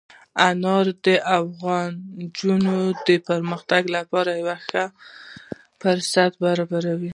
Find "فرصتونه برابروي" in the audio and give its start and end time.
5.81-7.09